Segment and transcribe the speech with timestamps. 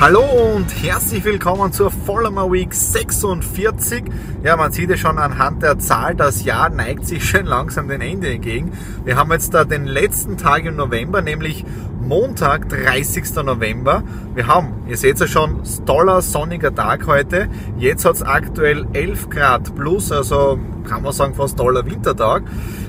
[0.00, 0.22] Hallo
[0.56, 4.02] und herzlich willkommen zur Follower Week 46.
[4.42, 8.00] Ja, man sieht ja schon anhand der Zahl, das Jahr neigt sich schön langsam dem
[8.00, 8.72] Ende entgegen.
[9.04, 11.64] Wir haben jetzt da den letzten Tag im November, nämlich
[12.00, 13.36] Montag, 30.
[13.44, 14.02] November.
[14.34, 17.48] Wir haben, ihr seht ja schon, toller sonniger Tag heute.
[17.78, 22.42] Jetzt hat es aktuell 11 Grad plus, also kann man sagen fast toller Wintertag.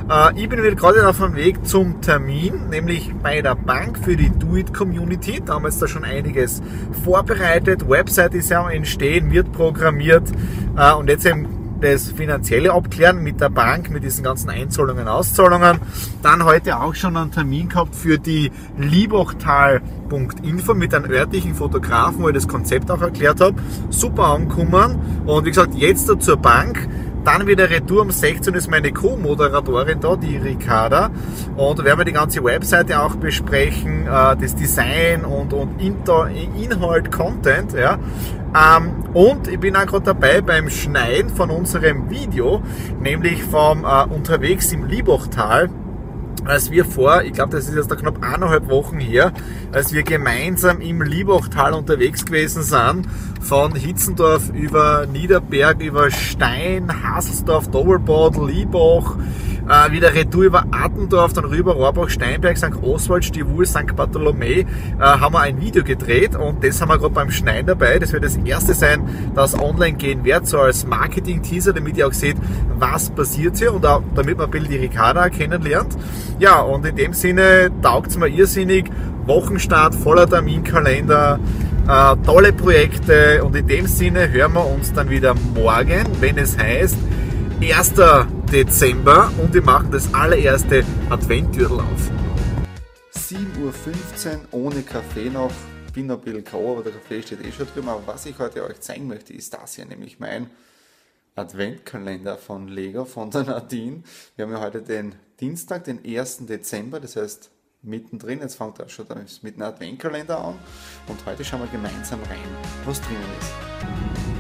[0.10, 4.16] Äh, ich bin wieder gerade auf dem Weg zum Termin, nämlich bei der Bank für
[4.16, 5.42] die Do-It Community.
[5.44, 6.62] Da haben wir jetzt da schon einiges
[7.04, 7.90] vorbereitet.
[7.90, 10.30] Website ist ja am Entstehen, wird programmiert
[10.78, 15.80] äh, und jetzt eben das Finanzielle abklären mit der Bank, mit diesen ganzen Einzahlungen, Auszahlungen.
[16.22, 22.30] Dann heute auch schon einen Termin gehabt für die Liebachtal.info mit einem örtlichen Fotografen, wo
[22.30, 23.56] ich das Konzept auch erklärt habe.
[23.90, 25.24] Super angekommen.
[25.26, 26.88] Und wie gesagt, jetzt zur Bank.
[27.26, 31.09] Dann wieder Retour um 16 ist meine Co-Moderatorin da, die Ricarda.
[31.58, 37.73] Und werden wir die ganze Webseite auch besprechen, äh, das Design und, und Inhalt, Content.
[37.73, 37.98] Ja.
[38.56, 42.62] Ähm, und ich bin auch gerade dabei beim Schneiden von unserem Video,
[43.02, 45.70] nämlich vom äh, Unterwegs im Liebachtal
[46.46, 49.34] als wir vor, ich glaube, das ist jetzt knapp eineinhalb Wochen her,
[49.72, 53.08] als wir gemeinsam im Liebachtal unterwegs gewesen sind,
[53.42, 59.16] von Hitzendorf über Niederberg, über Stein, Haselsdorf, Doppelbad, Liebach,
[59.70, 62.72] äh, wieder Retour über Attendorf, dann rüber Rohrbach, Steinberg, St.
[62.81, 63.96] Oswald, Stivul, St.
[63.96, 64.66] Bartholomä, äh,
[65.00, 68.00] haben wir ein Video gedreht und das haben wir gerade beim Schneiden dabei.
[68.00, 72.14] Das wird das erste sein, das online gehen wird, so als Marketing-Teaser, damit ihr auch
[72.14, 72.38] seht,
[72.78, 75.96] was passiert hier und auch damit man ein bisschen die Ricarda kennenlernt.
[76.40, 78.90] Ja, und in dem Sinne taugt es mir irrsinnig.
[79.25, 81.40] Wochenstart, voller Terminkalender,
[81.88, 86.58] äh, tolle Projekte und in dem Sinne hören wir uns dann wieder morgen, wenn es
[86.58, 86.98] heißt
[87.62, 87.94] 1.
[88.52, 92.12] Dezember und wir machen das allererste Adventtürtel auf.
[93.14, 95.52] 7.15 Uhr ohne Kaffee noch.
[95.94, 97.88] Bin ein bisschen K.O., aber der Kaffee steht eh schon drüben.
[97.88, 100.50] Aber was ich heute euch zeigen möchte, ist das hier, nämlich mein
[101.36, 104.04] Adventkalender von Lego, von der Nadine.
[104.36, 106.46] Wir haben ja heute den Dienstag, den 1.
[106.48, 107.52] Dezember, das heißt
[107.82, 108.42] mittendrin.
[108.42, 109.08] Jetzt fängt er schon
[109.42, 110.60] mit einem Adventkalender an.
[111.08, 112.40] Und heute schauen wir gemeinsam rein,
[112.86, 114.34] was drinnen ist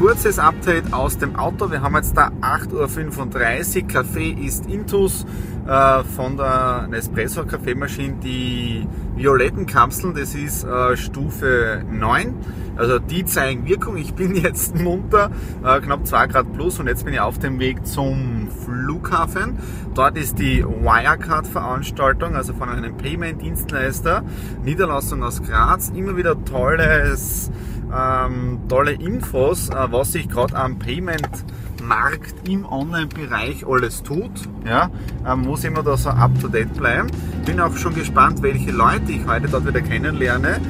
[0.00, 1.70] kurzes Update aus dem Auto.
[1.70, 3.88] Wir haben jetzt da 8.35 Uhr.
[3.88, 5.26] Kaffee ist Intus
[5.68, 8.14] äh, von der Nespresso Kaffeemaschine.
[8.14, 12.34] Die violetten Kapseln, das ist äh, Stufe 9.
[12.76, 13.98] Also die zeigen Wirkung.
[13.98, 17.58] Ich bin jetzt munter, äh, knapp 2 Grad plus und jetzt bin ich auf dem
[17.58, 19.58] Weg zum Flughafen.
[19.94, 24.22] Dort ist die Wirecard-Veranstaltung, also von einem Payment-Dienstleister,
[24.64, 25.90] Niederlassung aus Graz.
[25.94, 27.50] Immer wieder tolles
[27.94, 34.30] ähm, tolle Infos, äh, was sich gerade am Payment-Markt im Online-Bereich alles tut.
[34.64, 34.90] Ja,
[35.26, 37.10] ähm, muss immer da so up to date bleiben.
[37.44, 40.60] Bin auch schon gespannt, welche Leute ich heute dort wieder kennenlerne.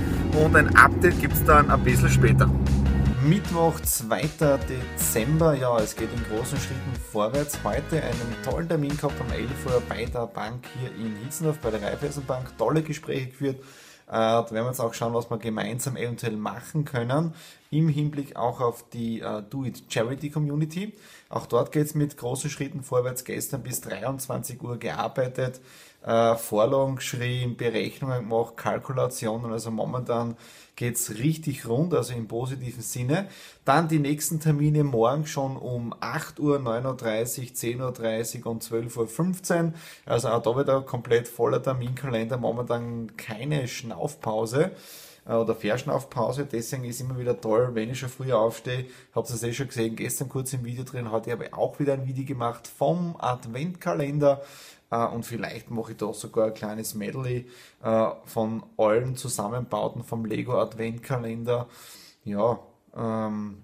[0.43, 2.49] Und ein Update gibt es dann ein bisschen später.
[3.29, 4.23] Mittwoch, 2.
[4.69, 5.55] Dezember.
[5.55, 7.59] Ja, es geht in großen Schritten vorwärts.
[7.63, 11.71] Heute einen tollen Termin gehabt um 11 Uhr bei der Bank hier in Hitzendorf, bei
[11.71, 12.57] der Raiffeisenbank.
[12.57, 13.61] Tolle Gespräche geführt
[14.11, 17.35] da werden wir jetzt auch schauen, was wir gemeinsam eventuell machen können,
[17.71, 20.95] im Hinblick auch auf die äh, Do It Charity Community.
[21.29, 23.25] Auch dort geht es mit großen Schritten vorwärts.
[23.25, 25.61] Gestern bis 23 Uhr gearbeitet,
[26.05, 29.53] äh, Vorlagen geschrieben, Berechnungen gemacht, Kalkulationen.
[29.53, 30.37] Also momentan
[30.77, 33.29] geht's richtig rund, also im positiven Sinne.
[33.65, 39.65] Dann die nächsten Termine morgen schon um 8 Uhr, 9.30 Uhr, 10.30 Uhr und 12.15
[39.65, 39.73] Uhr.
[40.07, 42.39] Also auch da wieder komplett voller Terminkalender.
[42.39, 44.73] Momentan keine Schnaufpause
[45.39, 46.47] oder Verschnaufpause.
[46.47, 48.87] Deswegen ist immer wieder toll, wenn ich schon früher aufstehe.
[49.15, 51.11] Habt ihr es eh schon gesehen, gestern kurz im Video drin.
[51.11, 54.43] Heute habe ich auch wieder ein Video gemacht vom Adventkalender.
[54.91, 57.47] Äh, und vielleicht mache ich da sogar ein kleines Medley
[57.83, 61.69] äh, von allen Zusammenbauten vom Lego Adventkalender.
[62.25, 62.59] Ja,
[62.97, 63.63] ähm,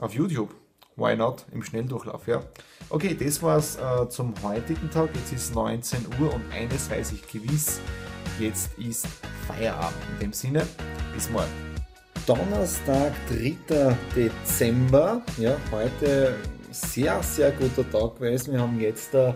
[0.00, 0.54] auf YouTube.
[0.96, 1.44] why not?
[1.52, 2.42] Im Schnelldurchlauf, ja.
[2.88, 5.10] Okay, das war's äh, zum heutigen Tag.
[5.14, 7.80] Jetzt ist 19 Uhr und eines weiß ich gewiss,
[8.38, 9.06] jetzt ist
[9.46, 10.02] Feierabend.
[10.14, 10.66] In dem Sinne,
[11.14, 11.50] bis morgen.
[12.26, 13.96] Donnerstag, 3.
[14.14, 15.22] Dezember.
[15.38, 16.34] Ja, heute
[16.72, 18.52] sehr, sehr guter Tag gewesen.
[18.52, 19.34] Wir haben jetzt da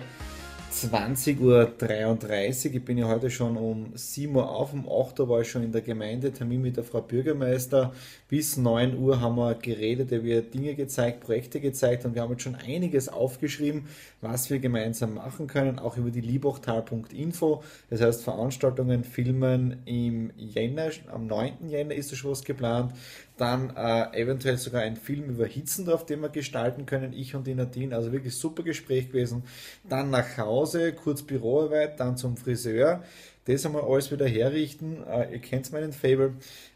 [0.73, 2.75] 20.33 Uhr.
[2.77, 5.65] Ich bin ja heute schon um 7 Uhr auf, um 8 Uhr war ich schon
[5.65, 7.93] in der Gemeinde, Termin mit der Frau Bürgermeister.
[8.29, 12.43] Bis 9 Uhr haben wir geredet, wir Dinge gezeigt, Projekte gezeigt und wir haben jetzt
[12.43, 13.87] schon einiges aufgeschrieben,
[14.21, 17.65] was wir gemeinsam machen können, auch über die liebachtal.info.
[17.91, 21.69] Das heißt Veranstaltungen, Filmen im Jänner, am 9.
[21.69, 22.93] Jänner ist da schon was geplant.
[23.41, 27.55] Dann äh, eventuell sogar ein Film über Hitzendorf, den wir gestalten können, ich und die
[27.55, 27.97] Nadine.
[27.97, 29.45] Also wirklich super Gespräch gewesen.
[29.89, 33.03] Dann nach Hause, kurz Büroarbeit, dann zum Friseur.
[33.47, 35.03] Das einmal alles wieder herrichten.
[35.09, 36.35] Äh, ihr kennt meinen Fable.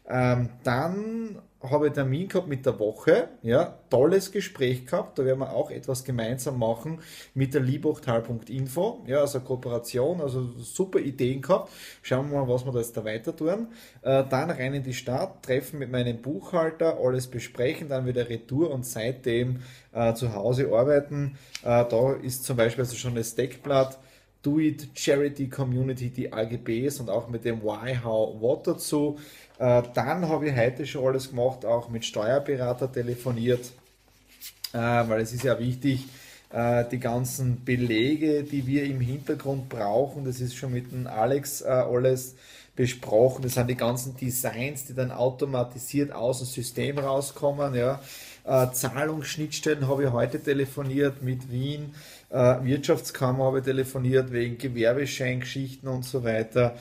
[0.09, 1.39] Ähm, dann
[1.71, 3.29] habe ich Termin gehabt mit der Woche.
[3.41, 5.17] Ja, tolles Gespräch gehabt.
[5.17, 6.99] Da werden wir auch etwas gemeinsam machen
[7.33, 9.03] mit der Liebachtal.info.
[9.07, 11.71] Ja, also Kooperation, also super Ideen gehabt.
[12.01, 13.67] Schauen wir mal, was wir da jetzt da weiter tun.
[14.01, 18.71] Äh, dann rein in die Stadt, treffen mit meinem Buchhalter, alles besprechen, dann wieder Retour
[18.71, 19.61] und seitdem
[19.93, 21.37] äh, zu Hause arbeiten.
[21.63, 23.97] Äh, da ist zum Beispiel also schon das Deckblatt.
[24.45, 29.17] Do It Charity Community, die AGBs und auch mit dem Why, How, What dazu.
[29.57, 33.71] Äh, dann habe ich heute schon alles gemacht, auch mit Steuerberater telefoniert,
[34.71, 36.05] äh, weil es ist ja wichtig,
[36.51, 41.63] äh, die ganzen Belege, die wir im Hintergrund brauchen, das ist schon mit dem Alex
[41.63, 42.35] alles
[42.75, 43.41] besprochen.
[43.43, 47.73] Das sind die ganzen Designs, die dann automatisiert aus dem System rauskommen.
[47.73, 47.99] Ja.
[48.45, 51.95] Zahlungsschnittstellen habe ich heute telefoniert mit Wien,
[52.29, 56.75] Wirtschaftskammer habe ich telefoniert wegen Gewerbescheingeschichten und so weiter.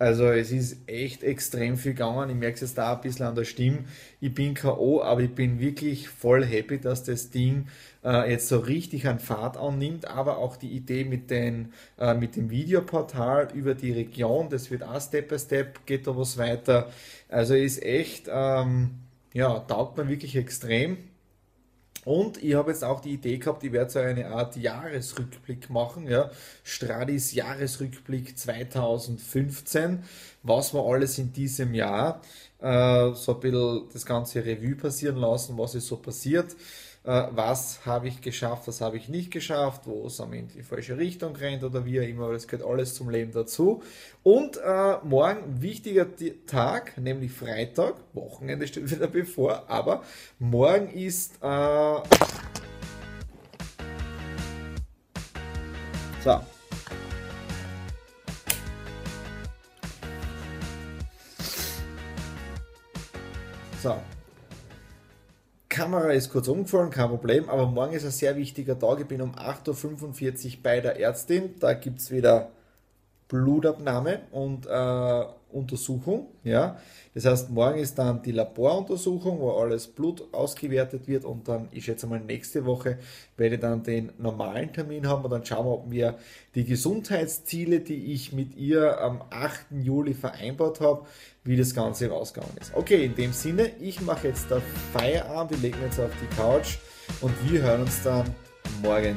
[0.00, 2.30] Also es ist echt extrem viel gegangen.
[2.30, 3.84] Ich merke es jetzt da ein bisschen an der Stimme.
[4.18, 7.66] Ich bin K.O., aber ich bin wirklich voll happy, dass das Ding
[8.02, 10.06] äh, jetzt so richtig an Fahrt annimmt.
[10.06, 14.84] Aber auch die Idee mit, den, äh, mit dem Videoportal über die Region, das wird
[14.84, 16.90] auch Step by Step, geht da was weiter.
[17.28, 18.92] Also ist echt, ähm,
[19.34, 20.96] ja, taugt mir wirklich extrem.
[22.10, 26.08] Und ich habe jetzt auch die Idee gehabt, ich werde so eine Art Jahresrückblick machen,
[26.08, 26.28] ja.
[26.64, 30.02] Stradis Jahresrückblick 2015,
[30.42, 32.20] was war alles in diesem Jahr,
[32.60, 36.56] äh, so ein bisschen das ganze Revue passieren lassen, was ist so passiert.
[37.02, 40.98] Äh, was habe ich geschafft, was habe ich nicht geschafft, wo es in die falsche
[40.98, 43.82] Richtung rennt oder wie auch immer, das gehört alles zum Leben dazu.
[44.22, 46.06] Und äh, morgen wichtiger
[46.46, 50.02] Tag, nämlich Freitag, Wochenende steht wieder bevor, aber
[50.38, 51.96] morgen ist äh,
[56.22, 56.40] so.
[63.82, 63.96] So,
[65.70, 69.00] Kamera ist kurz umgefallen, kein Problem, aber morgen ist ein sehr wichtiger Tag.
[69.00, 71.54] Ich bin um 8.45 Uhr bei der Ärztin.
[71.60, 72.50] Da gibt es wieder
[73.30, 76.28] Blutabnahme und äh, Untersuchung.
[76.44, 76.78] Ja?
[77.14, 81.84] Das heißt, morgen ist dann die Laboruntersuchung, wo alles Blut ausgewertet wird und dann, ich
[81.84, 82.98] schätze mal, nächste Woche
[83.36, 86.18] werde ich dann den normalen Termin haben und dann schauen wir, ob wir
[86.54, 89.66] die Gesundheitsziele, die ich mit ihr am 8.
[89.82, 91.06] Juli vereinbart habe,
[91.44, 92.74] wie das Ganze rausgegangen ist.
[92.74, 94.60] Okay, in dem Sinne, ich mache jetzt da
[94.92, 96.78] Feierabend, wir legen jetzt auf die Couch
[97.20, 98.34] und wir hören uns dann
[98.82, 99.16] morgen.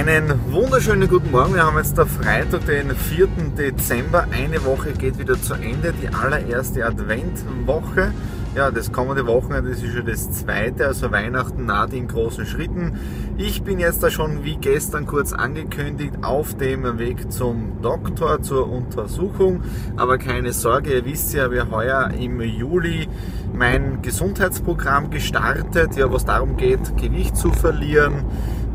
[0.00, 1.52] Einen wunderschönen guten Morgen.
[1.52, 3.28] Wir haben jetzt der Freitag, den 4.
[3.58, 4.26] Dezember.
[4.30, 8.10] Eine Woche geht wieder zu Ende, die allererste Adventwoche.
[8.54, 12.98] Ja, das kommende Wochenende ist schon das zweite, also Weihnachten naht in großen Schritten.
[13.36, 18.72] Ich bin jetzt da schon, wie gestern kurz angekündigt, auf dem Weg zum Doktor zur
[18.72, 19.62] Untersuchung.
[19.96, 23.06] Aber keine Sorge, ihr wisst ja, wir heuer im Juli
[23.52, 28.24] mein Gesundheitsprogramm gestartet, ja, was darum geht, Gewicht zu verlieren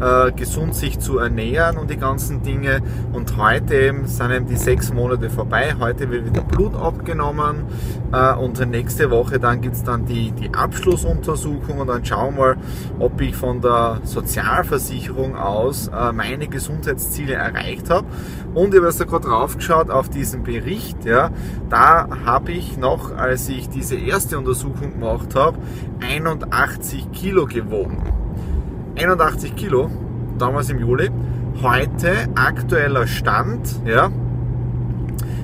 [0.02, 2.82] äh, gesund sich zu ernähren und die ganzen Dinge.
[3.14, 5.76] Und heute eben sind eben die sechs Monate vorbei.
[5.80, 7.64] Heute wird wieder Blut abgenommen
[8.12, 12.56] äh, und nächste Woche dann gibt es dann die, die Abschlussuntersuchung und dann schauen wir
[12.56, 12.58] mal,
[13.00, 18.08] ob ich von der Sozialversicherung aus äh, meine Gesundheitsziele erreicht habe.
[18.54, 21.32] Und ich habe jetzt da gerade drauf geschaut auf diesen Bericht, ja,
[21.70, 25.58] da habe ich noch, als ich diese erste Untersuchung gemacht habe,
[26.00, 28.15] 81 Kilo gewogen.
[29.06, 29.92] 81 Kilo,
[30.40, 31.12] damals im Juli.
[31.62, 34.10] Heute aktueller Stand, ja,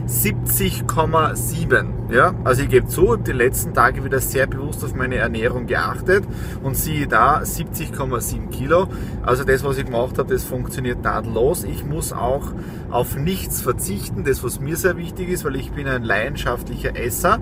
[0.07, 2.00] 70,7.
[2.11, 6.25] Ja, also ich gebe zu, die letzten Tage wieder sehr bewusst auf meine Ernährung geachtet
[6.61, 8.89] und siehe da 70,7 Kilo.
[9.23, 11.63] Also das, was ich gemacht habe, das funktioniert nahtlos.
[11.63, 12.51] Ich muss auch
[12.89, 17.39] auf nichts verzichten, das was mir sehr wichtig ist, weil ich bin ein leidenschaftlicher Esser.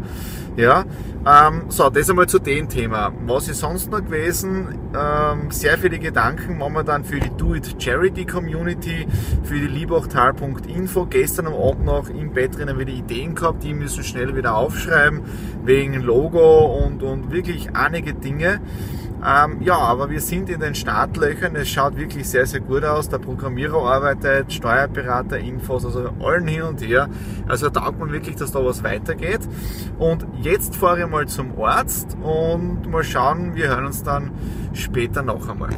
[0.55, 0.85] Ja,
[1.25, 3.11] ähm, so, das einmal zu dem Thema.
[3.25, 4.77] Was ist sonst noch gewesen?
[4.93, 9.07] Ähm, sehr viele Gedanken momentan für die Do It Charity Community,
[9.43, 11.05] für die liebachtal.info.
[11.05, 15.21] Gestern am Abend noch im Bett drinnen wieder Ideen gehabt, die müssen schnell wieder aufschreiben,
[15.63, 18.61] wegen Logo und, und wirklich einige Dinge.
[19.25, 21.55] Ähm, ja, aber wir sind in den Startlöchern.
[21.55, 23.09] Es schaut wirklich sehr, sehr gut aus.
[23.09, 27.09] Der Programmierer arbeitet, Steuerberater, Infos, also allen hin und her.
[27.47, 29.41] Also taugt man wirklich, dass da was weitergeht.
[29.97, 33.55] Und jetzt fahre ich mal zum Arzt und mal schauen.
[33.55, 34.31] Wir hören uns dann
[34.73, 35.71] später noch einmal.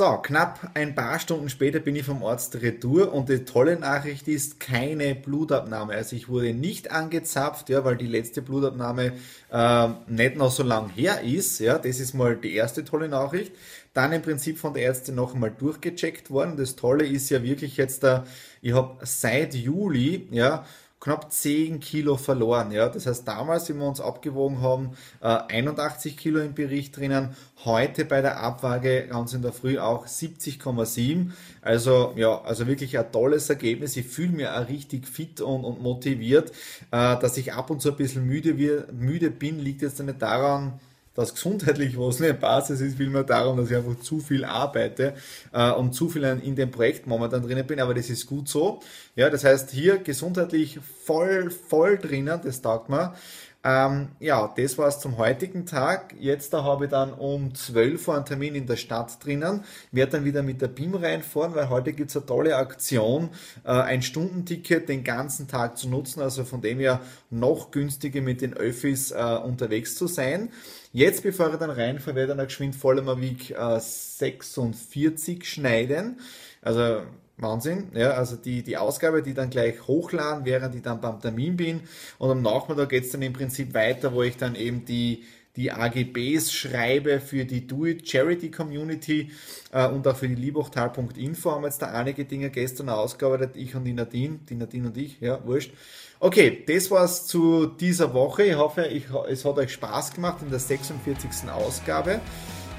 [0.00, 4.28] So, knapp ein paar Stunden später bin ich vom Arzt retour und die tolle Nachricht
[4.28, 5.92] ist keine Blutabnahme.
[5.92, 9.12] Also ich wurde nicht angezapft, ja, weil die letzte Blutabnahme
[9.52, 11.58] äh, nicht noch so lang her ist.
[11.58, 13.52] Ja, das ist mal die erste tolle Nachricht.
[13.92, 16.56] Dann im Prinzip von der Ärztin noch einmal durchgecheckt worden.
[16.56, 18.24] Das Tolle ist ja wirklich jetzt da,
[18.62, 20.64] ich habe seit Juli, ja,
[21.00, 22.70] knapp 10 Kilo verloren.
[22.72, 22.88] Ja?
[22.88, 24.90] Das heißt, damals, wie wir uns abgewogen haben,
[25.20, 30.06] 81 äh, Kilo im Bericht drinnen, heute bei der Abwaage ganz in der Früh auch
[30.06, 31.30] 70,7.
[31.62, 33.96] Also ja, also wirklich ein tolles Ergebnis.
[33.96, 36.50] Ich fühle mich auch richtig fit und, und motiviert.
[36.90, 38.54] Äh, dass ich ab und zu ein bisschen müde,
[38.92, 40.78] müde bin, liegt jetzt nicht daran,
[41.14, 45.14] dass gesundheitlich was nicht Basis ist, vielmehr darum, dass ich einfach zu viel arbeite
[45.52, 48.80] äh, und zu viel in dem Projekt momentan drinnen bin, aber das ist gut so.
[49.16, 53.14] Ja, das heißt, hier gesundheitlich voll, voll drinnen, das taugt mir.
[53.62, 56.14] Ähm, ja, das war's zum heutigen Tag.
[56.18, 59.64] Jetzt da habe ich dann um 12 Uhr einen Termin in der Stadt drinnen.
[59.92, 63.28] Werde dann wieder mit der BIM reinfahren, weil heute gibt's eine tolle Aktion,
[63.64, 68.40] äh, ein Stundenticket den ganzen Tag zu nutzen, also von dem her noch günstiger mit
[68.40, 70.50] den Öffis äh, unterwegs zu sein.
[70.92, 76.18] Jetzt, bevor ich dann reinfahre, werde ich dann geschwind voll am Weg äh, 46 schneiden.
[76.62, 77.02] Also
[77.36, 77.90] Wahnsinn.
[77.94, 81.80] Ja, also die, die Ausgabe, die dann gleich hochladen, während ich dann beim Termin bin.
[82.18, 85.24] Und am Nachmittag geht es dann im Prinzip weiter, wo ich dann eben die,
[85.60, 89.30] die AGBs schreibe für die Do It Charity Community
[89.72, 93.84] äh, und auch für die liebachtal.info haben jetzt da einige Dinge gestern ausgearbeitet, ich und
[93.84, 95.72] die Nadine, die Nadine und ich, ja, wurscht.
[96.18, 98.44] Okay, das war's zu dieser Woche.
[98.44, 101.50] Ich hoffe, ich, es hat euch Spaß gemacht in der 46.
[101.50, 102.20] Ausgabe.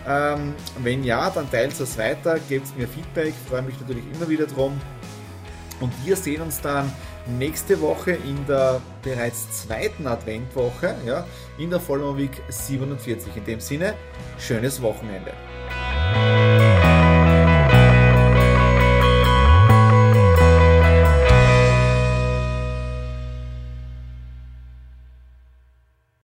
[0.08, 4.48] Ähm, wenn ja, dann teilt es weiter, gebt mir Feedback, freue mich natürlich immer wieder
[4.48, 4.80] drum.
[5.80, 6.92] Und wir sehen uns dann
[7.28, 11.26] nächste Woche in der bereits zweiten Adventwoche, ja,
[11.58, 13.38] in der Vollmond Week 47.
[13.38, 13.96] In dem Sinne,
[14.38, 15.32] schönes Wochenende.